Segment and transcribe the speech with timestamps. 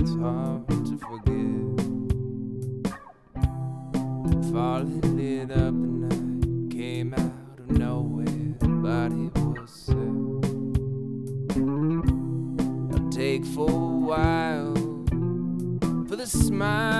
[0.00, 1.76] it's hard to forgive.
[4.50, 9.96] Falling lit up and night came out of nowhere, but it was said.
[12.94, 13.74] I'll take for a
[14.08, 14.74] while
[16.08, 16.99] for the smile.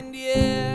[0.00, 0.67] Things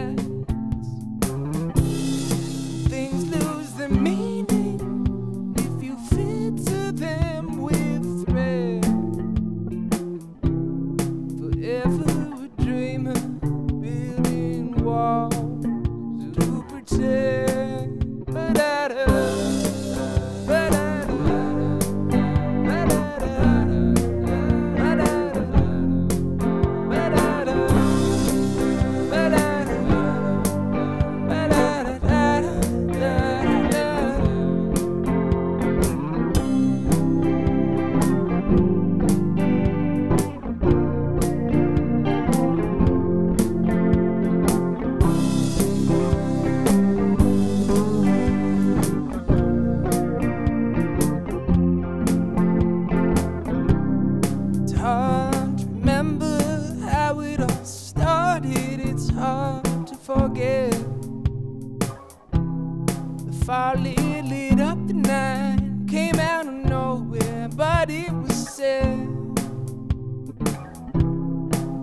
[63.54, 65.60] fire lit, up the night.
[65.88, 69.08] Came out of nowhere, but it was said.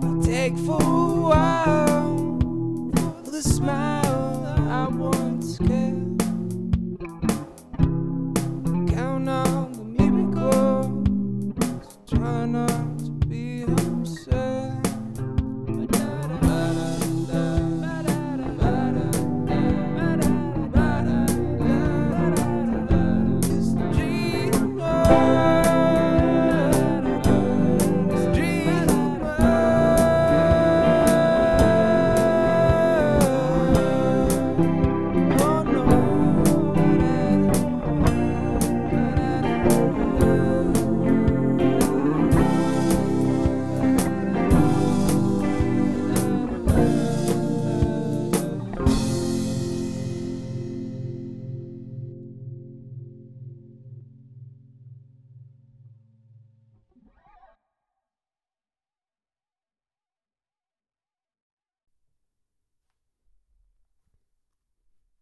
[0.03, 2.39] I'll take for a while
[3.23, 3.90] for the smile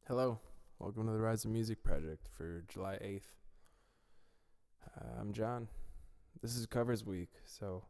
[0.09, 0.39] Hello,
[0.79, 3.21] welcome to the Rise of Music Project for July 8th.
[4.83, 5.67] Uh, I'm John.
[6.41, 7.83] This is Covers Week, so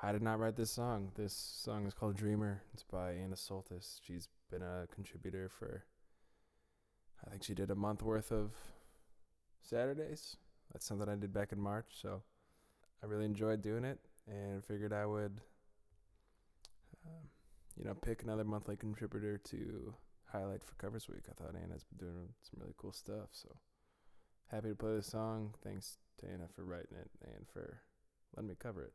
[0.00, 1.10] I did not write this song.
[1.16, 2.62] This song is called Dreamer.
[2.72, 3.98] It's by Anna Soltis.
[4.00, 5.82] She's been a contributor for,
[7.26, 8.52] I think she did a month worth of
[9.60, 10.36] Saturdays.
[10.72, 12.22] That's something I did back in March, so
[13.02, 13.98] I really enjoyed doing it
[14.28, 15.40] and figured I would,
[17.04, 17.26] um,
[17.76, 19.94] you know, pick another monthly contributor to
[20.32, 21.24] highlight for Covers Week.
[21.28, 23.48] I thought Anna's been doing some really cool stuff, so
[24.50, 25.54] happy to play this song.
[25.62, 27.80] Thanks to Anna for writing it and for
[28.36, 28.92] letting me cover it.